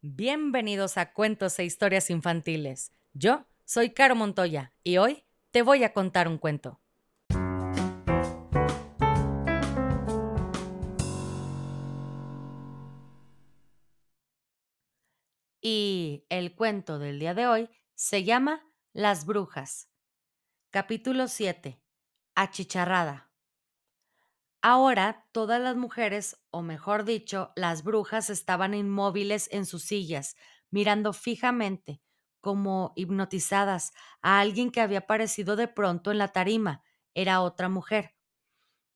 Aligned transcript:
Bienvenidos 0.00 0.96
a 0.96 1.12
Cuentos 1.12 1.58
e 1.58 1.64
Historias 1.64 2.08
Infantiles. 2.08 2.92
Yo 3.14 3.48
soy 3.64 3.90
Caro 3.90 4.14
Montoya 4.14 4.72
y 4.84 4.98
hoy 4.98 5.24
te 5.50 5.62
voy 5.62 5.82
a 5.82 5.92
contar 5.92 6.28
un 6.28 6.38
cuento. 6.38 6.80
Y 15.60 16.24
el 16.28 16.54
cuento 16.54 17.00
del 17.00 17.18
día 17.18 17.34
de 17.34 17.48
hoy 17.48 17.68
se 17.96 18.22
llama 18.22 18.70
Las 18.92 19.26
Brujas. 19.26 19.88
Capítulo 20.70 21.26
7. 21.26 21.82
Achicharrada. 22.36 23.27
Ahora 24.62 25.26
todas 25.32 25.60
las 25.60 25.76
mujeres, 25.76 26.36
o 26.50 26.62
mejor 26.62 27.04
dicho, 27.04 27.52
las 27.56 27.84
brujas, 27.84 28.28
estaban 28.30 28.74
inmóviles 28.74 29.48
en 29.52 29.66
sus 29.66 29.84
sillas, 29.84 30.36
mirando 30.70 31.12
fijamente, 31.12 32.00
como 32.40 32.92
hipnotizadas, 32.96 33.92
a 34.20 34.40
alguien 34.40 34.70
que 34.70 34.80
había 34.80 34.98
aparecido 35.00 35.54
de 35.56 35.68
pronto 35.68 36.10
en 36.10 36.18
la 36.18 36.28
tarima. 36.28 36.82
Era 37.14 37.40
otra 37.40 37.68
mujer. 37.68 38.14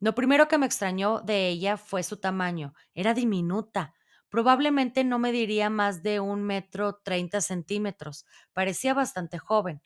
Lo 0.01 0.15
primero 0.15 0.49
que 0.49 0.59
me 0.59 0.67
extrañó 0.67 1.21
de 1.21 1.49
ella 1.49 1.77
fue 1.77 2.03
su 2.03 2.19
tamaño. 2.19 2.75
Era 2.95 3.15
diminuta. 3.15 3.95
Probablemente 4.31 5.05
no 5.05 5.19
mediría 5.19 5.71
más 5.71 6.03
de 6.03 6.21
un 6.21 6.43
metro 6.45 7.01
treinta 7.05 7.41
centímetros. 7.41 8.27
Parecía 8.53 8.95
bastante 8.95 9.39
joven. 9.39 9.83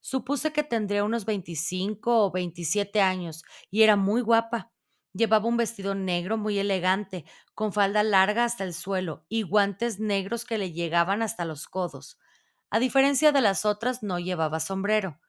Supuse 0.00 0.52
que 0.52 0.64
tendría 0.64 1.04
unos 1.04 1.24
veinticinco 1.26 2.24
o 2.26 2.30
veintisiete 2.32 3.00
años 3.00 3.44
y 3.70 3.82
era 3.82 3.96
muy 3.96 4.22
guapa. 4.22 4.72
Llevaba 5.12 5.48
un 5.48 5.56
vestido 5.56 5.94
negro 5.94 6.36
muy 6.38 6.58
elegante, 6.58 7.24
con 7.54 7.72
falda 7.72 8.02
larga 8.02 8.44
hasta 8.44 8.64
el 8.64 8.74
suelo 8.74 9.24
y 9.28 9.42
guantes 9.42 9.98
negros 10.00 10.44
que 10.44 10.58
le 10.58 10.72
llegaban 10.72 11.22
hasta 11.22 11.44
los 11.44 11.66
codos. 11.68 12.18
A 12.70 12.78
diferencia 12.78 13.32
de 13.32 13.40
las 13.40 13.64
otras, 13.64 14.02
no 14.02 14.18
llevaba 14.20 14.60
sombrero. 14.60 15.20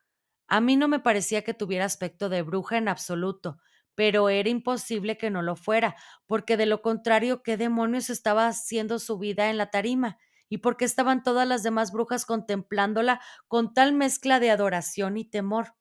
A 0.48 0.62
mí 0.62 0.76
no 0.76 0.88
me 0.88 1.00
parecía 1.00 1.44
que 1.44 1.54
tuviera 1.56 1.86
aspecto 1.86 2.30
de 2.30 2.42
bruja 2.44 2.78
en 2.78 2.88
absoluto, 2.88 3.59
pero 3.96 4.30
era 4.30 4.50
imposible 4.50 5.18
que 5.18 5.30
no 5.32 5.42
lo 5.42 5.56
fuera, 5.56 5.96
porque 6.28 6.58
de 6.58 6.66
lo 6.68 6.82
contrario, 6.82 7.42
¿qué 7.44 7.58
demonios 7.58 8.09
estaba 8.09 8.48
haciendo 8.48 9.00
su 9.00 9.18
vida 9.18 9.50
en 9.50 9.58
la 9.58 9.72
tarima? 9.72 10.18
¿Y 10.50 10.58
por 10.59 10.78
qué 10.78 10.86
estaban 10.86 11.24
todas 11.24 11.48
las 11.48 11.64
demás 11.64 11.92
brujas 11.92 12.26
contemplándola 12.26 13.22
con 13.48 13.74
tal 13.74 13.94
mezcla 13.94 14.40
de 14.40 14.52
adoración 14.52 15.18
y 15.18 15.26
temor? 15.26 15.74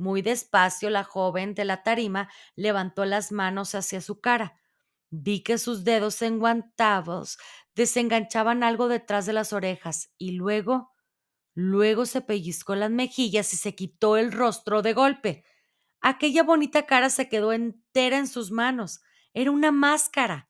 Muy 0.00 0.22
despacio 0.22 0.88
la 0.88 1.04
joven 1.04 1.52
de 1.54 1.66
la 1.66 1.82
tarima 1.82 2.30
levantó 2.56 3.04
las 3.04 3.32
manos 3.32 3.74
hacia 3.74 4.00
su 4.00 4.18
cara. 4.18 4.58
Vi 5.10 5.42
que 5.42 5.58
sus 5.58 5.84
dedos 5.84 6.22
enguantados 6.22 7.36
desenganchaban 7.74 8.62
algo 8.62 8.88
detrás 8.88 9.26
de 9.26 9.34
las 9.34 9.52
orejas 9.52 10.10
y 10.16 10.32
luego, 10.32 10.90
luego 11.54 12.06
se 12.06 12.22
pellizcó 12.22 12.76
las 12.76 12.90
mejillas 12.90 13.52
y 13.52 13.58
se 13.58 13.74
quitó 13.74 14.16
el 14.16 14.32
rostro 14.32 14.80
de 14.80 14.94
golpe. 14.94 15.44
Aquella 16.00 16.44
bonita 16.44 16.86
cara 16.86 17.10
se 17.10 17.28
quedó 17.28 17.52
entera 17.52 18.16
en 18.16 18.26
sus 18.26 18.50
manos. 18.52 19.02
Era 19.34 19.50
una 19.50 19.70
máscara. 19.70 20.48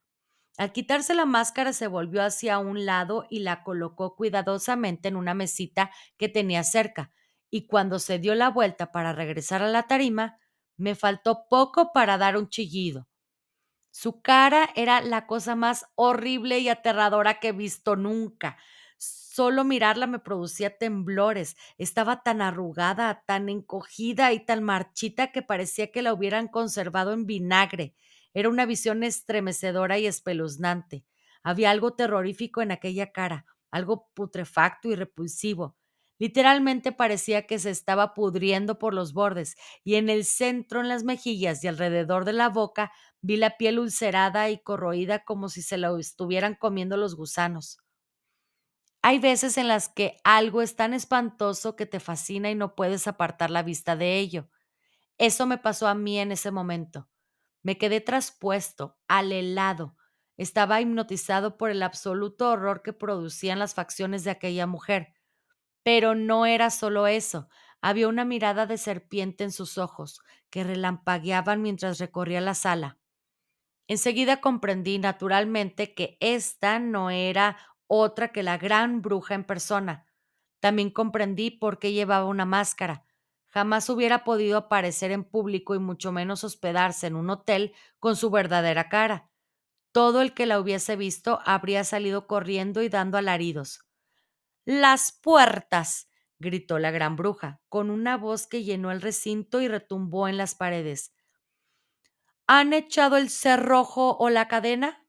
Al 0.58 0.70
quitarse 0.70 1.12
la 1.12 1.26
máscara 1.26 1.72
se 1.72 1.88
volvió 1.88 2.22
hacia 2.22 2.60
un 2.60 2.86
lado 2.86 3.26
y 3.28 3.40
la 3.40 3.64
colocó 3.64 4.14
cuidadosamente 4.14 5.08
en 5.08 5.16
una 5.16 5.34
mesita 5.34 5.90
que 6.18 6.28
tenía 6.28 6.62
cerca 6.62 7.10
y 7.50 7.66
cuando 7.66 7.98
se 7.98 8.18
dio 8.18 8.34
la 8.34 8.50
vuelta 8.50 8.92
para 8.92 9.12
regresar 9.12 9.62
a 9.62 9.68
la 9.68 9.84
tarima, 9.84 10.38
me 10.76 10.94
faltó 10.94 11.46
poco 11.48 11.92
para 11.92 12.18
dar 12.18 12.36
un 12.36 12.48
chillido. 12.48 13.08
Su 13.90 14.22
cara 14.22 14.70
era 14.76 15.00
la 15.00 15.26
cosa 15.26 15.56
más 15.56 15.86
horrible 15.96 16.58
y 16.60 16.68
aterradora 16.68 17.40
que 17.40 17.48
he 17.48 17.52
visto 17.52 17.96
nunca. 17.96 18.56
Solo 18.98 19.64
mirarla 19.64 20.06
me 20.06 20.18
producía 20.18 20.76
temblores. 20.78 21.56
Estaba 21.78 22.22
tan 22.22 22.42
arrugada, 22.42 23.22
tan 23.26 23.48
encogida 23.48 24.32
y 24.32 24.44
tan 24.44 24.62
marchita 24.62 25.32
que 25.32 25.42
parecía 25.42 25.90
que 25.90 26.02
la 26.02 26.12
hubieran 26.12 26.48
conservado 26.48 27.12
en 27.12 27.26
vinagre. 27.26 27.94
Era 28.34 28.48
una 28.48 28.66
visión 28.66 29.02
estremecedora 29.02 29.98
y 29.98 30.06
espeluznante. 30.06 31.04
Había 31.42 31.70
algo 31.70 31.94
terrorífico 31.94 32.62
en 32.62 32.70
aquella 32.72 33.12
cara, 33.12 33.46
algo 33.70 34.08
putrefacto 34.14 34.88
y 34.88 34.94
repulsivo. 34.94 35.76
Literalmente 36.20 36.92
parecía 36.92 37.48
que 37.48 37.58
se 37.58 37.70
estaba 37.70 38.14
pudriendo 38.14 38.78
por 38.78 38.94
los 38.94 39.12
bordes, 39.12 39.56
y 39.82 39.96
en 39.96 40.08
el 40.08 40.24
centro, 40.24 40.80
en 40.80 40.88
las 40.88 41.02
mejillas 41.02 41.64
y 41.64 41.68
alrededor 41.68 42.24
de 42.24 42.32
la 42.34 42.48
boca, 42.48 42.92
vi 43.22 43.36
la 43.38 43.56
piel 43.56 43.80
ulcerada 43.80 44.50
y 44.50 44.62
corroída 44.62 45.24
como 45.24 45.48
si 45.48 45.62
se 45.62 45.78
lo 45.78 45.98
estuvieran 45.98 46.54
comiendo 46.54 46.96
los 46.96 47.16
gusanos. 47.16 47.78
Hay 49.02 49.18
veces 49.18 49.56
en 49.58 49.68
las 49.68 49.88
que 49.88 50.18
algo 50.24 50.62
es 50.62 50.76
tan 50.76 50.92
espantoso 50.94 51.74
que 51.76 51.86
te 51.86 52.00
fascina 52.00 52.50
y 52.50 52.54
no 52.54 52.74
puedes 52.74 53.06
apartar 53.06 53.50
la 53.50 53.62
vista 53.62 53.96
de 53.96 54.18
ello. 54.18 54.48
Eso 55.18 55.46
me 55.46 55.58
pasó 55.58 55.88
a 55.88 55.94
mí 55.94 56.18
en 56.18 56.32
ese 56.32 56.50
momento. 56.50 57.08
Me 57.62 57.78
quedé 57.78 58.00
traspuesto, 58.00 58.98
alelado. 59.08 59.96
Estaba 60.38 60.80
hipnotizado 60.80 61.58
por 61.58 61.70
el 61.70 61.82
absoluto 61.82 62.50
horror 62.50 62.82
que 62.82 62.92
producían 62.94 63.58
las 63.58 63.74
facciones 63.74 64.24
de 64.24 64.30
aquella 64.32 64.66
mujer 64.66 65.14
pero 65.82 66.14
no 66.14 66.46
era 66.46 66.70
solo 66.70 67.06
eso. 67.06 67.48
Había 67.80 68.08
una 68.08 68.24
mirada 68.24 68.66
de 68.66 68.78
serpiente 68.78 69.44
en 69.44 69.52
sus 69.52 69.78
ojos, 69.78 70.20
que 70.50 70.64
relampagueaban 70.64 71.62
mientras 71.62 71.98
recorría 71.98 72.40
la 72.40 72.54
sala. 72.54 72.98
Enseguida 73.88 74.40
comprendí 74.40 74.98
naturalmente 74.98 75.94
que 75.94 76.16
esta 76.20 76.78
no 76.78 77.10
era 77.10 77.56
otra 77.86 78.28
que 78.32 78.42
la 78.42 78.56
gran 78.56 79.02
bruja 79.02 79.34
en 79.34 79.44
persona. 79.44 80.06
También 80.60 80.90
comprendí 80.90 81.50
por 81.50 81.78
qué 81.78 81.92
llevaba 81.92 82.26
una 82.26 82.44
máscara. 82.44 83.04
Jamás 83.48 83.88
hubiera 83.90 84.22
podido 84.24 84.56
aparecer 84.58 85.10
en 85.10 85.24
público 85.24 85.74
y 85.74 85.80
mucho 85.80 86.12
menos 86.12 86.44
hospedarse 86.44 87.08
en 87.08 87.16
un 87.16 87.30
hotel 87.30 87.74
con 87.98 88.14
su 88.16 88.30
verdadera 88.30 88.88
cara. 88.88 89.30
Todo 89.92 90.22
el 90.22 90.34
que 90.34 90.46
la 90.46 90.60
hubiese 90.60 90.96
visto 90.96 91.40
habría 91.44 91.84
salido 91.84 92.26
corriendo 92.26 92.82
y 92.82 92.88
dando 92.88 93.18
alaridos. 93.18 93.80
Las 94.64 95.12
puertas. 95.12 96.08
gritó 96.38 96.78
la 96.78 96.90
gran 96.90 97.14
bruja, 97.14 97.60
con 97.68 97.90
una 97.90 98.16
voz 98.16 98.46
que 98.46 98.64
llenó 98.64 98.90
el 98.90 99.02
recinto 99.02 99.60
y 99.60 99.68
retumbó 99.68 100.28
en 100.28 100.38
las 100.38 100.54
paredes. 100.54 101.12
¿Han 102.46 102.74
echado 102.74 103.16
el 103.16 103.30
cerrojo 103.30 104.16
o 104.18 104.28
la 104.28 104.46
cadena? 104.46 105.06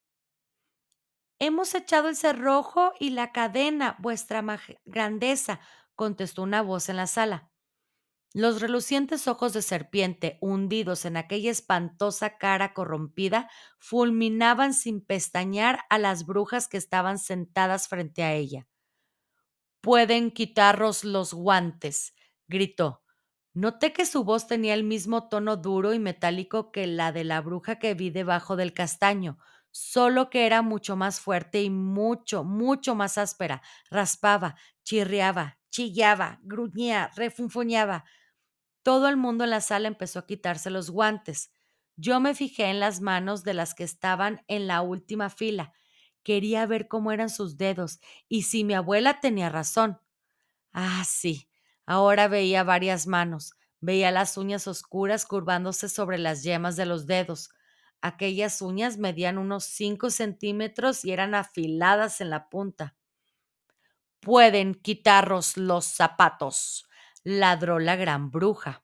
Hemos 1.40 1.76
echado 1.76 2.08
el 2.08 2.16
cerrojo 2.16 2.94
y 3.00 3.10
la 3.10 3.32
cadena, 3.34 3.98
vuestra 4.00 4.44
grandeza, 4.86 5.60
contestó 5.96 6.44
una 6.44 6.62
voz 6.62 6.88
en 6.88 6.96
la 6.98 7.08
sala. 7.08 7.52
Los 8.34 8.62
relucientes 8.62 9.28
ojos 9.28 9.54
de 9.54 9.62
serpiente, 9.62 10.38
hundidos 10.42 11.06
en 11.06 11.18
aquella 11.18 11.52
espantosa 11.52 12.38
cara 12.38 12.74
corrompida, 12.74 13.50
fulminaban 13.80 14.74
sin 14.74 15.02
pestañear 15.06 15.82
a 15.90 16.00
las 16.00 16.26
brujas 16.26 16.68
que 16.68 16.78
estaban 16.78 17.20
sentadas 17.20 17.88
frente 17.90 18.24
a 18.24 18.34
ella. 18.34 18.68
Pueden 19.82 20.30
quitaros 20.32 21.04
los 21.04 21.34
guantes, 21.34 22.14
gritó. 22.48 23.04
Noté 23.54 23.94
que 23.94 24.06
su 24.06 24.24
voz 24.24 24.48
tenía 24.48 24.74
el 24.76 24.84
mismo 24.84 25.28
tono 25.28 25.58
duro 25.58 25.94
y 25.94 26.00
metálico 26.00 26.72
que 26.72 26.86
la 26.88 27.12
de 27.12 27.24
la 27.24 27.42
bruja 27.42 27.80
que 27.80 27.96
vi 27.96 28.12
debajo 28.12 28.56
del 28.56 28.74
castaño, 28.74 29.40
solo 29.72 30.30
que 30.30 30.46
era 30.46 30.62
mucho 30.62 30.96
más 30.96 31.20
fuerte 31.20 31.64
y 31.64 31.70
mucho, 31.70 32.44
mucho 32.44 32.96
más 32.96 33.18
áspera. 33.18 33.62
Raspaba, 33.90 34.56
chirriaba, 34.84 35.58
chillaba, 35.72 36.40
gruñía, 36.44 37.10
refunfuñaba. 37.16 38.06
Todo 38.84 39.10
el 39.10 39.18
mundo 39.18 39.44
en 39.44 39.50
la 39.50 39.62
sala 39.62 39.88
empezó 39.88 40.20
a 40.20 40.28
quitarse 40.28 40.70
los 40.70 40.92
guantes. 40.92 41.52
Yo 41.98 42.20
me 42.20 42.36
fijé 42.36 42.66
en 42.66 42.80
las 42.80 43.02
manos 43.02 43.44
de 43.44 43.54
las 43.56 43.74
que 43.74 43.84
estaban 43.84 44.44
en 44.48 44.68
la 44.68 44.82
última 44.82 45.30
fila 45.30 45.74
Quería 46.24 46.66
ver 46.66 46.88
cómo 46.88 47.12
eran 47.12 47.30
sus 47.30 47.58
dedos 47.58 48.00
y 48.30 48.44
si 48.44 48.64
mi 48.64 48.74
abuela 48.74 49.20
tenía 49.20 49.50
razón. 49.50 50.00
Ah, 50.74 51.04
sí, 51.08 51.50
ahora 51.86 52.28
veía 52.28 52.64
varias 52.64 53.08
manos, 53.08 53.54
veía 53.82 54.12
las 54.12 54.38
uñas 54.38 54.68
oscuras 54.68 55.26
curvándose 55.26 55.90
sobre 55.90 56.18
las 56.18 56.44
yemas 56.44 56.76
de 56.76 56.86
los 56.86 57.06
dedos. 57.08 57.52
Aquellas 58.02 58.62
uñas 58.62 58.98
medían 58.98 59.38
unos 59.38 59.66
cinco 59.66 60.10
centímetros 60.10 61.06
y 61.06 61.12
eran 61.12 61.36
afiladas 61.36 62.22
en 62.22 62.30
la 62.32 62.50
punta. 62.50 62.96
Pueden 64.20 64.74
quitaros 64.74 65.58
los 65.58 65.86
zapatos, 65.86 66.86
ladró 67.24 67.78
la 67.78 67.96
gran 67.96 68.32
bruja. 68.32 68.84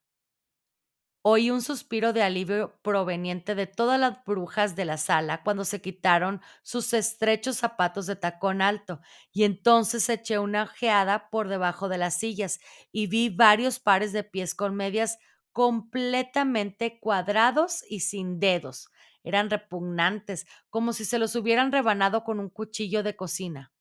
Oí 1.30 1.52
un 1.52 1.62
suspiro 1.62 2.14
de 2.14 2.24
alivio 2.24 2.80
proveniente 2.82 3.54
de 3.54 3.68
todas 3.68 4.00
las 4.00 4.24
brujas 4.24 4.76
de 4.78 4.86
la 4.86 4.98
sala 4.98 5.44
cuando 5.44 5.66
se 5.66 5.82
quitaron 5.82 6.42
sus 6.64 6.94
estrechos 6.94 7.58
zapatos 7.58 8.06
de 8.06 8.16
tacón 8.16 8.62
alto, 8.62 9.02
y 9.34 9.44
entonces 9.44 10.08
eché 10.10 10.40
una 10.40 10.64
ojeada 10.64 11.30
por 11.30 11.50
debajo 11.50 11.90
de 11.90 11.98
las 11.98 12.18
sillas 12.18 12.60
y 12.94 13.08
vi 13.08 13.28
varios 13.30 13.80
pares 13.80 14.14
de 14.14 14.24
pies 14.24 14.56
con 14.56 14.76
medias 14.76 15.18
completamente 15.52 17.00
cuadrados 17.00 17.84
y 17.90 18.00
sin 18.02 18.40
dedos. 18.40 18.88
Eran 19.24 19.50
repugnantes, 19.50 20.46
como 20.70 20.94
si 20.94 21.04
se 21.04 21.20
los 21.20 21.36
hubieran 21.36 21.74
rebanado 21.74 22.24
con 22.24 22.40
un 22.40 22.50
cuchillo 22.50 23.04
de 23.04 23.18
cocina. 23.18 23.74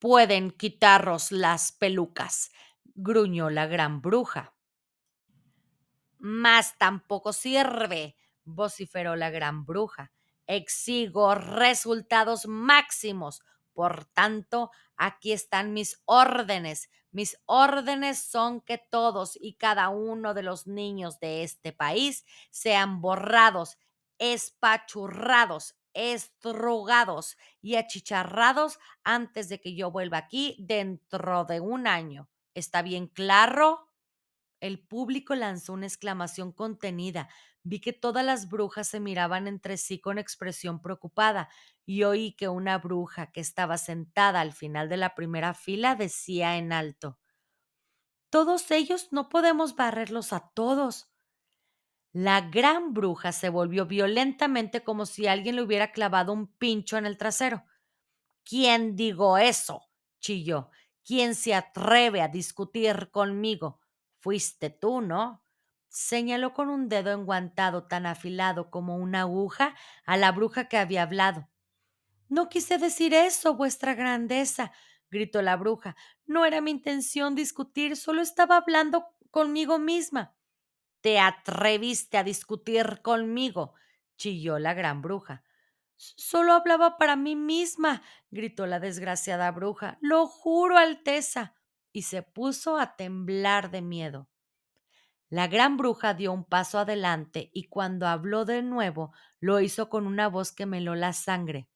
pueden 0.00 0.50
quitaros 0.50 1.30
las 1.32 1.70
pelucas, 1.72 2.50
gruñó 2.94 3.48
la 3.50 3.66
gran 3.66 4.00
bruja. 4.02 4.57
Más 6.18 6.76
tampoco 6.78 7.32
sirve, 7.32 8.16
vociferó 8.44 9.16
la 9.16 9.30
gran 9.30 9.64
bruja. 9.64 10.12
Exigo 10.46 11.34
resultados 11.34 12.46
máximos. 12.46 13.42
Por 13.72 14.06
tanto, 14.06 14.70
aquí 14.96 15.32
están 15.32 15.72
mis 15.72 16.02
órdenes. 16.06 16.90
Mis 17.10 17.38
órdenes 17.46 18.18
son 18.18 18.60
que 18.60 18.78
todos 18.78 19.36
y 19.40 19.54
cada 19.54 19.88
uno 19.90 20.34
de 20.34 20.42
los 20.42 20.66
niños 20.66 21.20
de 21.20 21.42
este 21.42 21.72
país 21.72 22.24
sean 22.50 23.00
borrados, 23.00 23.78
espachurrados, 24.18 25.76
estrugados 25.94 27.36
y 27.60 27.76
achicharrados 27.76 28.78
antes 29.04 29.48
de 29.48 29.60
que 29.60 29.74
yo 29.74 29.90
vuelva 29.90 30.18
aquí 30.18 30.56
dentro 30.58 31.44
de 31.44 31.60
un 31.60 31.86
año. 31.86 32.28
¿Está 32.54 32.82
bien 32.82 33.06
claro? 33.06 33.87
El 34.60 34.80
público 34.80 35.34
lanzó 35.34 35.72
una 35.72 35.86
exclamación 35.86 36.52
contenida. 36.52 37.28
Vi 37.62 37.80
que 37.80 37.92
todas 37.92 38.24
las 38.24 38.48
brujas 38.48 38.88
se 38.88 39.00
miraban 39.00 39.46
entre 39.48 39.76
sí 39.76 40.00
con 40.00 40.18
expresión 40.18 40.80
preocupada 40.80 41.48
y 41.84 42.04
oí 42.04 42.32
que 42.32 42.48
una 42.48 42.78
bruja 42.78 43.30
que 43.32 43.40
estaba 43.40 43.78
sentada 43.78 44.40
al 44.40 44.52
final 44.52 44.88
de 44.88 44.96
la 44.96 45.14
primera 45.14 45.54
fila 45.54 45.94
decía 45.96 46.56
en 46.56 46.72
alto 46.72 47.18
Todos 48.30 48.70
ellos 48.70 49.08
no 49.12 49.28
podemos 49.28 49.76
barrerlos 49.76 50.32
a 50.32 50.50
todos. 50.54 51.10
La 52.12 52.42
gran 52.42 52.92
bruja 52.92 53.32
se 53.32 53.48
volvió 53.48 53.86
violentamente 53.86 54.82
como 54.84 55.06
si 55.06 55.26
alguien 55.26 55.56
le 55.56 55.62
hubiera 55.62 55.92
clavado 55.92 56.32
un 56.34 56.46
pincho 56.48 56.98
en 56.98 57.06
el 57.06 57.16
trasero. 57.16 57.64
¿Quién 58.44 58.96
digo 58.96 59.38
eso? 59.38 59.82
chilló. 60.20 60.70
¿Quién 61.04 61.34
se 61.34 61.54
atreve 61.54 62.22
a 62.22 62.28
discutir 62.28 63.10
conmigo? 63.10 63.80
Fuiste 64.20 64.70
tú, 64.70 65.00
¿no? 65.00 65.44
Señaló 65.88 66.52
con 66.52 66.68
un 66.68 66.88
dedo 66.88 67.12
enguantado 67.12 67.84
tan 67.84 68.04
afilado 68.06 68.70
como 68.70 68.96
una 68.96 69.22
aguja 69.22 69.74
a 70.04 70.16
la 70.16 70.32
bruja 70.32 70.68
que 70.68 70.76
había 70.76 71.02
hablado. 71.02 71.48
No 72.28 72.48
quise 72.48 72.78
decir 72.78 73.14
eso, 73.14 73.54
vuestra 73.54 73.94
grandeza, 73.94 74.72
gritó 75.10 75.40
la 75.40 75.56
bruja. 75.56 75.96
No 76.26 76.44
era 76.44 76.60
mi 76.60 76.70
intención 76.70 77.34
discutir, 77.34 77.96
solo 77.96 78.20
estaba 78.20 78.56
hablando 78.56 79.06
conmigo 79.30 79.78
misma. 79.78 80.36
Te 81.00 81.20
atreviste 81.20 82.18
a 82.18 82.24
discutir 82.24 83.00
conmigo, 83.02 83.74
chilló 84.16 84.58
la 84.58 84.74
gran 84.74 85.00
bruja. 85.00 85.44
Solo 85.96 86.52
hablaba 86.52 86.98
para 86.98 87.16
mí 87.16 87.34
misma, 87.34 88.02
gritó 88.30 88.66
la 88.66 88.80
desgraciada 88.80 89.50
bruja. 89.52 89.98
Lo 90.00 90.26
juro, 90.26 90.76
Alteza 90.76 91.54
y 91.92 92.02
se 92.02 92.22
puso 92.22 92.78
a 92.78 92.96
temblar 92.96 93.70
de 93.70 93.82
miedo. 93.82 94.28
La 95.30 95.46
gran 95.46 95.76
bruja 95.76 96.14
dio 96.14 96.32
un 96.32 96.44
paso 96.44 96.78
adelante 96.78 97.50
y 97.52 97.64
cuando 97.68 98.06
habló 98.06 98.44
de 98.44 98.62
nuevo 98.62 99.12
lo 99.40 99.60
hizo 99.60 99.88
con 99.88 100.06
una 100.06 100.28
voz 100.28 100.52
que 100.52 100.64
meló 100.64 100.94
la 100.94 101.12
sangre. 101.12 101.68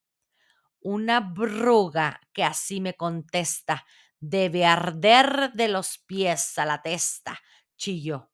Una 0.80 1.20
bruga 1.20 2.20
que 2.32 2.44
así 2.44 2.80
me 2.80 2.94
contesta 2.94 3.84
debe 4.20 4.64
arder 4.64 5.52
de 5.52 5.68
los 5.68 5.98
pies 5.98 6.58
a 6.58 6.64
la 6.64 6.80
testa, 6.80 7.40
chilló. 7.76 8.30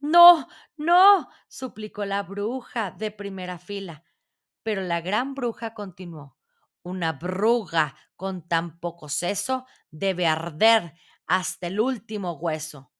No, 0.00 0.48
no, 0.76 1.28
suplicó 1.48 2.04
la 2.04 2.22
bruja 2.22 2.90
de 2.90 3.10
primera 3.10 3.58
fila. 3.58 4.04
Pero 4.62 4.82
la 4.82 5.00
gran 5.00 5.34
bruja 5.34 5.74
continuó. 5.74 6.36
Una 6.82 7.12
bruga 7.12 7.96
con 8.16 8.46
tan 8.46 8.78
poco 8.80 9.08
seso 9.08 9.66
debe 9.90 10.26
arder 10.26 10.94
hasta 11.28 11.68
el 11.68 11.78
último 11.78 12.32
hueso. 12.32 12.90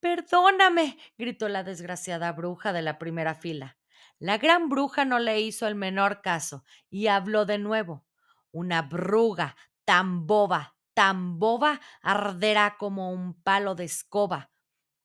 Perdóname, 0.00 0.98
gritó 1.18 1.48
la 1.48 1.64
desgraciada 1.64 2.32
bruja 2.32 2.72
de 2.72 2.82
la 2.82 2.98
primera 2.98 3.34
fila. 3.34 3.76
La 4.18 4.38
gran 4.38 4.68
bruja 4.68 5.04
no 5.04 5.18
le 5.18 5.40
hizo 5.40 5.66
el 5.66 5.74
menor 5.74 6.22
caso 6.22 6.64
y 6.88 7.08
habló 7.08 7.44
de 7.44 7.58
nuevo. 7.58 8.06
Una 8.52 8.82
bruga 8.82 9.56
tan 9.84 10.26
boba, 10.26 10.76
tan 10.94 11.38
boba, 11.38 11.80
arderá 12.00 12.76
como 12.78 13.10
un 13.12 13.34
palo 13.42 13.74
de 13.74 13.84
escoba. 13.84 14.52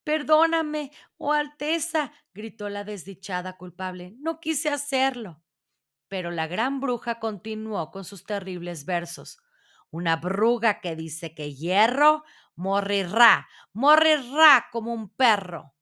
Perdóname, 0.04 0.92
oh 1.18 1.34
Alteza, 1.34 2.12
gritó 2.34 2.70
la 2.70 2.84
desdichada 2.84 3.58
culpable. 3.58 4.16
No 4.20 4.40
quise 4.40 4.70
hacerlo. 4.70 5.42
Pero 6.08 6.32
la 6.32 6.48
gran 6.48 6.80
bruja 6.80 7.20
continuó 7.20 7.92
con 7.92 8.04
sus 8.06 8.24
terribles 8.24 8.86
versos. 8.86 9.40
Una 9.92 10.16
bruja 10.18 10.80
que 10.82 10.96
dice 10.96 11.36
que 11.36 11.54
hierro 11.54 12.24
morirá, 12.56 13.48
morirá 13.74 14.68
como 14.72 14.94
un 14.94 15.10
perro. 15.10 15.74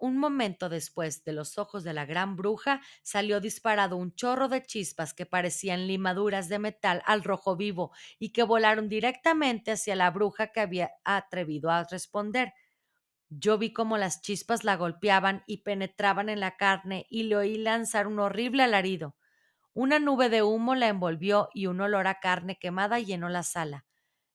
Un 0.00 0.16
momento 0.16 0.68
después 0.70 1.24
de 1.24 1.32
los 1.32 1.58
ojos 1.58 1.84
de 1.84 1.92
la 1.92 2.06
gran 2.06 2.36
bruja 2.36 2.80
salió 3.02 3.38
disparado 3.40 3.96
un 3.96 4.14
chorro 4.14 4.48
de 4.48 4.62
chispas 4.64 5.12
que 5.12 5.26
parecían 5.26 5.86
limaduras 5.86 6.48
de 6.48 6.58
metal 6.58 7.02
al 7.04 7.22
rojo 7.22 7.54
vivo 7.56 7.92
y 8.18 8.30
que 8.32 8.44
volaron 8.44 8.88
directamente 8.88 9.72
hacia 9.72 9.94
la 9.96 10.10
bruja 10.10 10.52
que 10.52 10.60
había 10.60 10.90
atrevido 11.04 11.70
a 11.70 11.84
responder. 11.84 12.54
Yo 13.30 13.58
vi 13.58 13.74
cómo 13.74 13.98
las 13.98 14.22
chispas 14.22 14.64
la 14.64 14.76
golpeaban 14.76 15.44
y 15.48 15.64
penetraban 15.64 16.30
en 16.30 16.40
la 16.40 16.56
carne 16.58 17.06
y 17.10 17.24
le 17.24 17.36
oí 17.36 17.58
lanzar 17.58 18.08
un 18.08 18.20
horrible 18.20 18.64
alarido. 18.64 19.17
Una 19.78 20.00
nube 20.00 20.28
de 20.28 20.42
humo 20.42 20.74
la 20.74 20.88
envolvió 20.88 21.50
y 21.54 21.66
un 21.66 21.80
olor 21.80 22.08
a 22.08 22.18
carne 22.18 22.58
quemada 22.58 22.98
llenó 22.98 23.28
la 23.28 23.44
sala. 23.44 23.86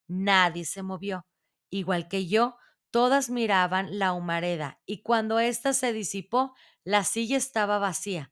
Nadie 0.08 0.64
se 0.64 0.84
movió. 0.84 1.28
Igual 1.70 2.08
que 2.08 2.28
yo, 2.28 2.56
todas 2.92 3.30
miraban 3.30 4.00
la 4.00 4.14
humareda 4.14 4.80
y 4.86 5.02
cuando 5.04 5.40
ésta 5.40 5.74
se 5.74 5.92
disipó, 5.92 6.56
la 6.86 7.04
silla 7.04 7.36
estaba 7.36 7.78
vacía. 7.78 8.32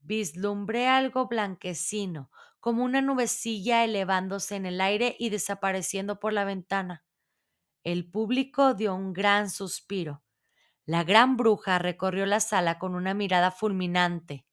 Vislumbré 0.00 0.88
algo 0.88 1.28
blanquecino, 1.28 2.32
como 2.58 2.82
una 2.82 3.00
nubecilla 3.00 3.84
elevándose 3.84 4.56
en 4.56 4.66
el 4.66 4.80
aire 4.80 5.14
y 5.20 5.30
desapareciendo 5.30 6.18
por 6.18 6.32
la 6.32 6.42
ventana. 6.42 7.04
El 7.84 8.10
público 8.10 8.74
dio 8.74 8.92
un 8.96 9.12
gran 9.12 9.50
suspiro. 9.50 10.24
La 10.84 11.04
gran 11.04 11.36
bruja 11.36 11.78
recorrió 11.78 12.26
la 12.26 12.40
sala 12.40 12.80
con 12.80 12.96
una 12.96 13.14
mirada 13.14 13.52
fulminante. 13.52 14.47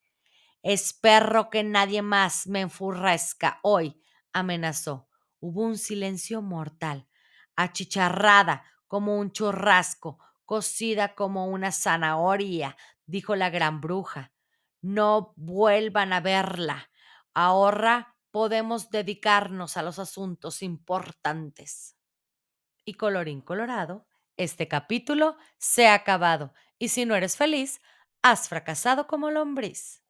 Espero 0.67 1.51
que 1.51 1.63
nadie 1.63 2.01
más 2.01 2.47
me 2.47 2.61
enfurrezca 2.61 3.59
hoy, 3.61 4.01
amenazó. 4.33 5.07
Hubo 5.39 5.61
un 5.61 5.77
silencio 5.77 6.41
mortal, 6.41 7.07
achicharrada 7.55 8.63
como 8.87 9.19
un 9.19 9.31
churrasco, 9.31 10.17
cocida 10.43 11.13
como 11.13 11.45
una 11.45 11.71
zanahoria, 11.71 12.77
dijo 13.05 13.35
la 13.35 13.51
gran 13.51 13.79
bruja. 13.79 14.33
No 14.81 15.35
vuelvan 15.35 16.13
a 16.13 16.19
verla. 16.19 16.89
Ahora 17.35 18.15
podemos 18.31 18.89
dedicarnos 18.89 19.77
a 19.77 19.83
los 19.83 19.99
asuntos 19.99 20.63
importantes. 20.63 21.95
Y 22.85 22.95
colorín 22.95 23.41
colorado, 23.41 24.07
este 24.35 24.67
capítulo 24.67 25.37
se 25.59 25.85
ha 25.87 25.93
acabado. 25.93 26.55
Y 26.79 26.89
si 26.89 27.05
no 27.05 27.13
eres 27.13 27.37
feliz, 27.37 27.81
has 28.23 28.49
fracasado 28.49 29.05
como 29.05 29.29
lombriz. 29.29 30.04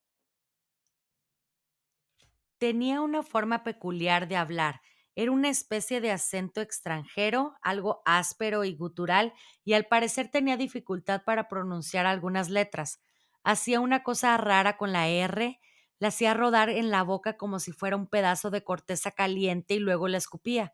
Tenía 2.57 3.01
una 3.01 3.23
forma 3.23 3.63
peculiar 3.63 4.27
de 4.27 4.37
hablar. 4.37 4.81
Era 5.15 5.31
una 5.31 5.49
especie 5.49 6.01
de 6.01 6.11
acento 6.11 6.61
extranjero, 6.61 7.53
algo 7.61 8.01
áspero 8.05 8.63
y 8.63 8.75
gutural, 8.75 9.33
y 9.63 9.73
al 9.73 9.85
parecer 9.85 10.29
tenía 10.29 10.57
dificultad 10.57 11.23
para 11.25 11.47
pronunciar 11.47 12.05
algunas 12.05 12.49
letras. 12.49 13.01
Hacía 13.43 13.79
una 13.79 14.03
cosa 14.03 14.35
rara 14.37 14.77
con 14.77 14.91
la 14.91 15.07
R, 15.07 15.59
la 15.99 16.07
hacía 16.09 16.33
rodar 16.33 16.69
en 16.69 16.89
la 16.91 17.03
boca 17.03 17.37
como 17.37 17.59
si 17.59 17.71
fuera 17.71 17.95
un 17.95 18.07
pedazo 18.07 18.49
de 18.51 18.63
corteza 18.63 19.11
caliente 19.11 19.75
y 19.75 19.79
luego 19.79 20.07
la 20.07 20.17
escupía. 20.17 20.73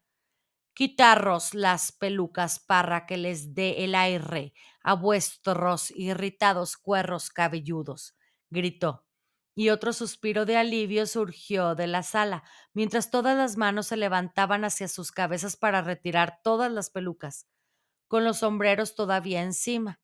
Quitarros 0.74 1.54
las 1.54 1.92
pelucas 1.92 2.60
para 2.60 3.06
que 3.06 3.18
les 3.18 3.54
dé 3.54 3.84
el 3.84 3.96
aire 3.96 4.54
a 4.84 4.96
vuestros 4.96 5.92
irritados 5.92 6.78
cuerros 6.78 7.30
cabelludos, 7.30 8.16
gritó 8.50 9.06
y 9.56 9.70
otro 9.70 9.94
suspiro 9.94 10.46
de 10.46 10.58
alivio 10.58 11.06
surgió 11.08 11.76
de 11.76 11.88
la 11.88 12.04
sala, 12.04 12.44
mientras 12.74 13.12
todas 13.12 13.38
las 13.38 13.58
manos 13.58 13.88
se 13.88 13.98
levantaban 13.98 14.64
hacia 14.66 14.88
sus 14.88 15.12
cabezas 15.12 15.58
para 15.58 15.82
retirar 15.82 16.40
todas 16.44 16.72
las 16.72 16.90
pelucas, 16.90 17.48
con 18.08 18.24
los 18.26 18.40
sombreros 18.40 18.96
todavía 18.96 19.42
encima. 19.44 20.00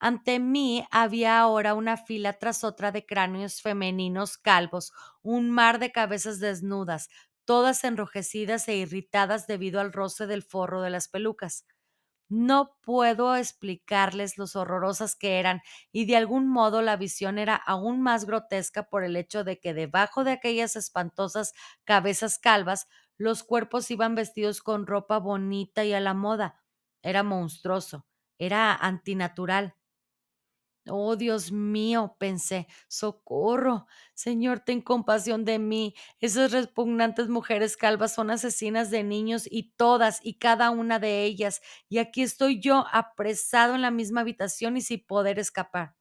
Ante 0.00 0.38
mí 0.40 0.86
había 0.90 1.40
ahora 1.40 1.74
una 1.74 1.96
fila 1.96 2.34
tras 2.34 2.64
otra 2.64 2.92
de 2.92 3.06
cráneos 3.06 3.62
femeninos 3.62 4.38
calvos, 4.38 4.92
un 5.22 5.50
mar 5.50 5.78
de 5.80 5.92
cabezas 5.92 6.40
desnudas, 6.40 7.08
todas 7.44 7.84
enrojecidas 7.84 8.68
e 8.68 8.76
irritadas 8.76 9.46
debido 9.46 9.80
al 9.80 9.92
roce 9.92 10.26
del 10.26 10.42
forro 10.42 10.82
de 10.82 10.90
las 10.90 11.08
pelucas. 11.08 11.66
No 12.36 12.76
puedo 12.82 13.36
explicarles 13.36 14.38
los 14.38 14.56
horrorosas 14.56 15.14
que 15.14 15.38
eran 15.38 15.62
y 15.92 16.06
de 16.06 16.16
algún 16.16 16.48
modo 16.48 16.82
la 16.82 16.96
visión 16.96 17.38
era 17.38 17.54
aún 17.54 18.00
más 18.02 18.24
grotesca 18.24 18.84
por 18.88 19.04
el 19.04 19.16
hecho 19.16 19.44
de 19.44 19.60
que 19.60 19.72
debajo 19.74 20.24
de 20.24 20.32
aquellas 20.32 20.74
espantosas 20.76 21.52
cabezas 21.84 22.38
calvas 22.38 22.88
Los 23.18 23.44
cuerpos 23.44 23.90
iban 23.90 24.14
vestidos 24.16 24.62
con 24.62 24.86
ropa 24.86 25.18
bonita 25.18 25.84
y 25.84 25.92
a 25.92 26.00
la 26.00 26.14
moda. 26.14 26.62
Era 27.02 27.22
monstruoso, 27.22 28.06
era 28.38 28.74
antinatural. 28.74 29.76
Oh, 30.86 31.16
Dios 31.16 31.50
mío, 31.50 32.14
pensé, 32.18 32.66
socorro. 32.88 33.86
Señor, 34.12 34.60
ten 34.60 34.82
compasión 34.82 35.46
de 35.46 35.58
mí. 35.58 35.94
Esas 36.20 36.52
repugnantes 36.52 37.28
mujeres 37.28 37.78
calvas 37.78 38.12
son 38.14 38.30
asesinas 38.30 38.90
de 38.90 39.02
niños 39.02 39.48
y 39.50 39.72
todas 39.76 40.20
y 40.22 40.34
cada 40.38 40.68
una 40.70 40.98
de 40.98 41.24
ellas. 41.24 41.62
Y 41.88 41.98
aquí 41.98 42.22
estoy 42.22 42.60
yo, 42.60 42.84
apresado 42.92 43.74
en 43.74 43.80
la 43.80 43.90
misma 43.90 44.20
habitación 44.20 44.76
y 44.76 44.82
sin 44.82 45.06
poder 45.06 45.38
escapar. 45.38 45.94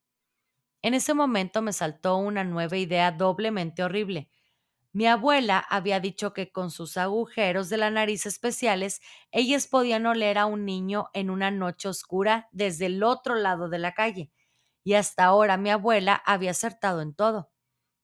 En 0.83 0.95
ese 0.95 1.13
momento 1.13 1.61
me 1.61 1.73
saltó 1.73 2.17
una 2.17 2.43
nueva 2.43 2.77
idea 2.77 3.11
doblemente 3.11 3.83
horrible. 3.83 4.29
Mi 4.93 5.07
abuela 5.07 5.59
había 5.59 6.01
dicho 6.01 6.33
que 6.33 6.51
con 6.51 6.71
sus 6.71 6.97
agujeros 6.97 7.69
de 7.69 7.77
la 7.77 7.91
nariz 7.91 8.25
especiales, 8.27 9.01
ellas 9.31 9.67
podían 9.67 10.05
oler 10.07 10.39
a 10.39 10.47
un 10.47 10.65
niño 10.65 11.09
en 11.13 11.31
una 11.31 11.51
noche 11.51 11.89
oscura 11.89 12.49
desde 12.53 12.87
el 12.87 13.03
otro 13.03 13.35
lado 13.35 13.69
de 13.69 13.79
la 13.79 13.93
calle 13.95 14.32
y 14.83 14.93
hasta 14.95 15.25
ahora 15.25 15.57
mi 15.57 15.69
abuela 15.71 16.21
había 16.25 16.51
acertado 16.51 17.01
en 17.01 17.13
todo. 17.15 17.51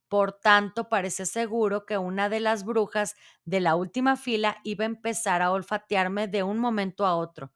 Por 0.08 0.32
tanto, 0.40 0.88
parece 0.88 1.26
seguro 1.26 1.86
que 1.86 1.98
una 1.98 2.28
de 2.28 2.40
las 2.40 2.64
brujas 2.64 3.16
de 3.44 3.60
la 3.60 3.76
última 3.76 4.16
fila 4.16 4.58
iba 4.64 4.84
a 4.84 4.86
empezar 4.86 5.42
a 5.42 5.52
olfatearme 5.52 6.28
de 6.28 6.42
un 6.42 6.58
momento 6.58 7.06
a 7.06 7.16
otro. 7.16 7.52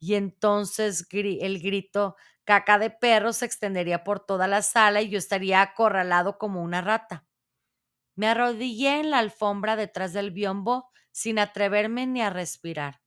Y 0.00 0.14
entonces 0.16 1.06
el 1.12 1.60
grito 1.62 2.16
caca 2.44 2.78
de 2.78 2.90
perro 2.90 3.32
se 3.32 3.46
extendería 3.46 4.04
por 4.04 4.20
toda 4.20 4.48
la 4.48 4.62
sala 4.62 5.02
y 5.02 5.10
yo 5.10 5.18
estaría 5.18 5.62
acorralado 5.62 6.38
como 6.38 6.62
una 6.62 6.80
rata. 6.82 7.26
Me 8.16 8.26
arrodillé 8.28 8.98
en 9.00 9.10
la 9.12 9.20
alfombra 9.20 9.76
detrás 9.76 10.12
del 10.12 10.32
biombo 10.32 10.90
sin 11.12 11.38
atreverme 11.38 12.08
ni 12.08 12.22
a 12.22 12.30
respirar. 12.30 13.03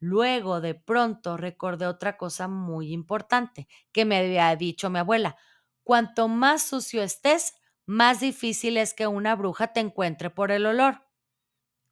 Luego, 0.00 0.60
de 0.60 0.74
pronto, 0.74 1.36
recordé 1.36 1.86
otra 1.86 2.16
cosa 2.16 2.48
muy 2.48 2.92
importante 2.92 3.66
que 3.92 4.04
me 4.04 4.18
había 4.18 4.54
dicho 4.56 4.90
mi 4.90 4.98
abuela. 5.00 5.36
Cuanto 5.82 6.28
más 6.28 6.62
sucio 6.62 7.02
estés, 7.02 7.54
más 7.86 8.20
difícil 8.20 8.76
es 8.76 8.94
que 8.94 9.06
una 9.06 9.34
bruja 9.34 9.72
te 9.72 9.80
encuentre 9.80 10.30
por 10.30 10.50
el 10.52 10.66
olor. 10.66 11.02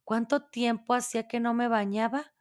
¿Cuánto 0.03 0.43
tiempo 0.49 0.93
hacía 0.93 1.27
que 1.27 1.39
no 1.39 1.53
me 1.53 1.67
bañaba? 1.67 2.33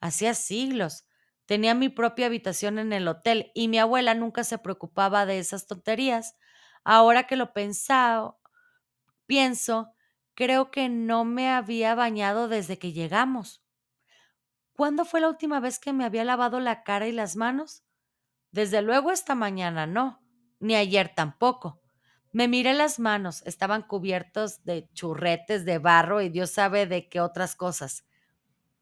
Hacía 0.00 0.34
siglos. 0.34 1.06
Tenía 1.46 1.74
mi 1.74 1.88
propia 1.90 2.26
habitación 2.26 2.78
en 2.78 2.92
el 2.92 3.08
hotel 3.08 3.52
y 3.54 3.68
mi 3.68 3.78
abuela 3.78 4.14
nunca 4.14 4.44
se 4.44 4.58
preocupaba 4.58 5.26
de 5.26 5.38
esas 5.38 5.66
tonterías. 5.66 6.36
Ahora 6.84 7.26
que 7.26 7.36
lo 7.36 7.52
pensado, 7.52 8.40
pienso, 9.26 9.92
creo 10.34 10.70
que 10.72 10.88
no 10.90 11.24
me 11.24 11.50
había 11.50 11.94
bañado 11.94 12.48
desde 12.48 12.78
que 12.78 12.92
llegamos. 12.92 13.62
¿Cuándo 14.76 15.06
fue 15.06 15.20
la 15.22 15.28
última 15.28 15.58
vez 15.58 15.78
que 15.78 15.94
me 15.94 16.04
había 16.04 16.22
lavado 16.24 16.60
la 16.60 16.82
cara 16.82 17.06
y 17.08 17.12
las 17.12 17.34
manos? 17.34 17.82
Desde 18.52 18.82
luego 18.82 19.10
esta 19.12 19.34
mañana 19.34 19.86
no, 19.86 20.22
ni 20.60 20.76
ayer 20.76 21.12
tampoco. 21.14 21.80
Me 22.32 22.48
miré 22.48 22.74
las 22.74 22.98
manos, 22.98 23.42
estaban 23.46 23.82
cubiertos 23.82 24.64
de 24.64 24.88
churretes 24.92 25.64
de 25.64 25.78
barro 25.78 26.20
y 26.20 26.28
Dios 26.28 26.50
sabe 26.50 26.86
de 26.86 27.08
qué 27.08 27.22
otras 27.22 27.56
cosas. 27.56 28.04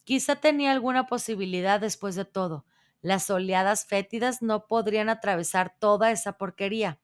Quizá 0.05 0.37
tenía 0.37 0.73
alguna 0.73 1.07
posibilidad 1.07 1.81
después 1.81 2.17
de 2.17 2.25
todo. 2.25 2.67
Las 3.03 3.31
oleadas 3.31 3.87
fétidas 3.87 4.43
no 4.43 4.67
podrían 4.67 5.09
atravesar 5.09 5.77
toda 5.79 6.11
esa 6.11 6.39
porquería. 6.39 6.99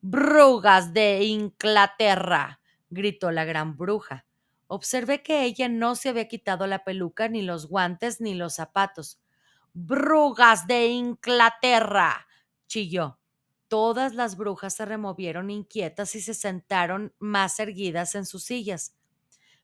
Brugas 0.00 0.94
de 0.94 1.24
Inglaterra, 1.24 2.60
gritó 2.90 3.32
la 3.32 3.44
gran 3.44 3.76
bruja. 3.76 4.27
Observé 4.68 5.22
que 5.22 5.44
ella 5.44 5.68
no 5.68 5.96
se 5.96 6.10
había 6.10 6.28
quitado 6.28 6.66
la 6.66 6.84
peluca, 6.84 7.28
ni 7.28 7.40
los 7.42 7.66
guantes, 7.66 8.20
ni 8.20 8.34
los 8.34 8.54
zapatos. 8.54 9.18
Brujas 9.72 10.66
de 10.66 10.86
Inglaterra. 10.88 12.26
chilló. 12.66 13.18
Todas 13.68 14.14
las 14.14 14.36
brujas 14.36 14.74
se 14.74 14.84
removieron 14.84 15.50
inquietas 15.50 16.14
y 16.14 16.20
se 16.20 16.34
sentaron 16.34 17.14
más 17.18 17.58
erguidas 17.60 18.14
en 18.14 18.26
sus 18.26 18.44
sillas. 18.44 18.94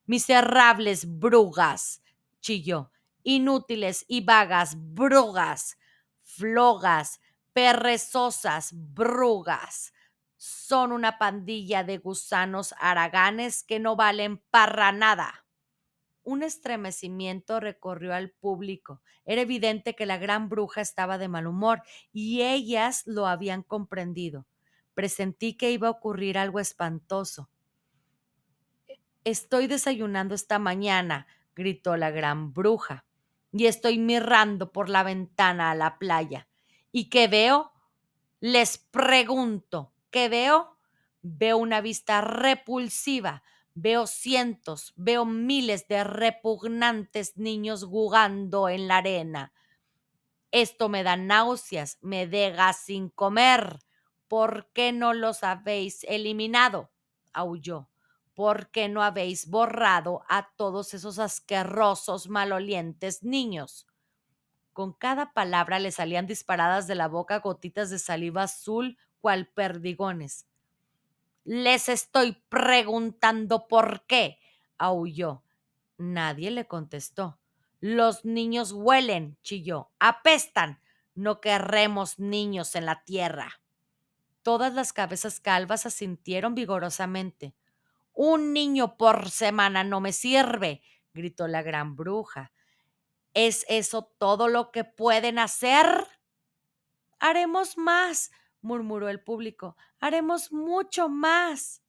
Miserables 0.06 1.18
brujas. 1.18 2.02
chilló. 2.40 2.90
Inútiles 3.23 4.06
y 4.08 4.25
vagas 4.25 4.75
brujas. 4.76 5.76
Flogas, 6.23 7.20
perezosas 7.52 8.70
brujas 8.73 9.93
son 10.44 10.92
una 10.92 11.16
pandilla 11.16 11.84
de 11.84 11.96
gusanos 11.96 12.74
haraganes 12.78 13.64
que 13.64 13.80
no 13.80 13.96
valen 13.96 14.42
para 14.50 14.92
nada. 14.92 15.46
Un 16.22 16.42
estremecimiento 16.42 17.60
recorrió 17.60 18.12
al 18.12 18.30
público. 18.30 19.00
Era 19.24 19.40
evidente 19.40 19.94
que 19.94 20.04
la 20.04 20.18
gran 20.18 20.50
bruja 20.50 20.82
estaba 20.82 21.16
de 21.16 21.28
mal 21.28 21.46
humor 21.46 21.82
y 22.12 22.42
ellas 22.42 23.06
lo 23.06 23.26
habían 23.26 23.62
comprendido. 23.62 24.46
Presentí 24.92 25.56
que 25.56 25.70
iba 25.70 25.88
a 25.88 25.92
ocurrir 25.92 26.36
algo 26.36 26.60
espantoso. 26.60 27.48
Estoy 29.24 29.66
desayunando 29.66 30.34
esta 30.34 30.58
mañana, 30.58 31.26
gritó 31.54 31.96
la 31.96 32.10
gran 32.10 32.52
bruja, 32.52 33.06
y 33.50 33.64
estoy 33.64 33.98
mirando 33.98 34.72
por 34.72 34.90
la 34.90 35.02
ventana 35.04 35.70
a 35.70 35.74
la 35.74 35.98
playa. 35.98 36.48
¿Y 36.92 37.08
qué 37.08 37.28
veo? 37.28 37.72
Les 38.40 38.76
pregunto, 38.76 39.93
¿Qué 40.14 40.28
veo? 40.28 40.78
Veo 41.23 41.56
una 41.59 41.80
vista 41.80 42.21
repulsiva, 42.21 43.42
veo 43.75 44.06
cientos, 44.06 44.92
veo 44.94 45.25
miles 45.25 45.88
de 45.88 46.04
repugnantes 46.04 47.37
niños 47.37 47.83
jugando 47.83 48.68
en 48.68 48.87
la 48.87 48.99
arena. 48.99 49.52
Esto 50.52 50.88
me 50.88 51.02
da 51.02 51.16
náuseas, 51.16 51.99
me 52.00 52.28
deja 52.28 52.73
sin 52.75 53.09
comer. 53.09 53.80
¿Por 54.28 54.71
qué 54.73 54.92
no 54.92 55.14
los 55.14 55.42
habéis 55.42 56.04
eliminado? 56.04 56.92
aulló. 57.33 57.90
¿Por 58.35 58.71
qué 58.71 58.88
no 58.88 59.02
habéis 59.02 59.49
borrado 59.50 60.23
a 60.28 60.49
todos 60.54 60.94
esos 60.94 61.18
asquerosos, 61.18 62.28
malolientes 62.28 63.25
niños? 63.25 63.88
Con 64.73 64.92
cada 64.92 65.33
palabra 65.33 65.80
le 65.80 65.90
salían 65.90 66.28
disparadas 66.28 66.87
de 66.87 66.94
la 66.94 67.09
boca 67.09 67.40
gotitas 67.40 67.90
de 67.90 67.99
saliva 67.99 68.44
azul 68.44 68.97
cual 69.25 69.47
perdigones. 69.47 70.45
Les 71.45 71.88
estoy 71.88 72.37
preguntando 72.50 73.69
por 73.69 74.04
qué, 74.04 74.38
aulló. 74.76 75.43
Nadie 75.97 76.50
le 76.50 76.66
contestó. 76.66 77.38
Los 77.81 78.26
niños 78.26 78.73
huelen, 78.73 79.38
chilló. 79.40 79.88
Apestan. 79.99 80.78
No 81.14 81.40
querremos 81.40 82.19
niños 82.19 82.75
en 82.75 82.85
la 82.85 83.02
tierra. 83.04 83.62
Todas 84.43 84.75
las 84.75 84.93
cabezas 84.93 85.40
calvas 85.40 85.87
asintieron 85.87 86.54
vigorosamente. 86.54 87.54
Un 88.12 88.52
niño 88.52 88.99
por 88.99 89.31
semana 89.31 89.85
no 89.85 90.02
me 90.02 90.12
sirve, 90.12 90.83
gritó 91.14 91.49
la 91.49 91.62
gran 91.62 91.97
bruja. 91.97 92.52
¿Es 93.33 93.64
eso 93.71 94.02
todo 94.19 94.49
lo 94.49 94.71
que 94.71 94.85
pueden 94.85 95.38
hacer? 95.38 96.09
Haremos 97.21 97.78
más, 97.78 98.31
murmuró 98.64 99.09
el 99.09 99.21
público. 99.21 99.76
Haremos 100.00 100.52
mucho 100.52 101.09
más. 101.09 101.83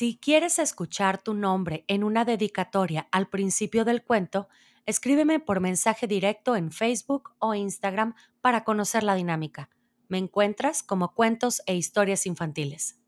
Si 0.00 0.16
quieres 0.16 0.58
escuchar 0.58 1.22
tu 1.22 1.34
nombre 1.34 1.84
en 1.86 2.04
una 2.04 2.24
dedicatoria 2.24 3.06
al 3.10 3.28
principio 3.28 3.84
del 3.84 4.02
cuento, 4.02 4.48
escríbeme 4.86 5.40
por 5.40 5.60
mensaje 5.60 6.06
directo 6.06 6.56
en 6.56 6.72
Facebook 6.72 7.32
o 7.38 7.54
Instagram 7.54 8.14
para 8.40 8.64
conocer 8.64 9.02
la 9.02 9.14
dinámica. 9.14 9.68
Me 10.10 10.18
encuentras 10.18 10.82
como 10.82 11.14
cuentos 11.14 11.62
e 11.66 11.76
historias 11.76 12.26
infantiles. 12.26 12.99